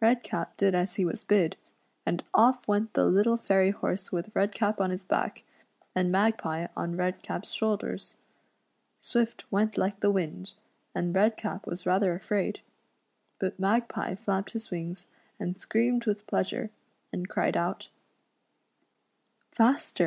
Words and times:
Redcap 0.00 0.56
did 0.56 0.74
as 0.74 0.96
he 0.96 1.04
was 1.04 1.22
bid, 1.22 1.56
and 2.04 2.24
oft" 2.34 2.66
went 2.66 2.94
the 2.94 3.04
little 3.04 3.36
REDC^T'S 3.38 3.38
ADV/ 3.38 3.44
:\TL'KES 3.44 3.44
LV 3.44 3.44
FAIRYLAXD. 3.44 3.46
95 3.46 3.46
fairy 3.46 3.70
horse 3.70 4.12
with 4.12 4.34
Redcap 4.34 4.80
on 4.80 4.90
liis 4.90 5.06
back, 5.06 5.42
aiul 5.94 6.10
Ma^j^pic 6.36 6.70
on 6.76 6.96
Redcap's 6.96 7.52
shoulders. 7.52 8.16
Swift 8.98 9.52
went 9.52 9.78
like 9.78 10.00
the 10.00 10.10
wind, 10.10 10.54
and 10.96 11.14
Redcap 11.14 11.64
was 11.68 11.86
rather 11.86 12.12
afraid, 12.16 12.60
but 13.38 13.60
Magpie 13.60 14.16
flapped 14.16 14.50
his 14.50 14.72
wings, 14.72 15.06
and 15.38 15.60
screamed 15.60 16.06
with 16.06 16.26
pleasure, 16.26 16.70
and 17.12 17.28
cried 17.30 17.56
out:" 17.56 17.88
Faster 19.52 20.06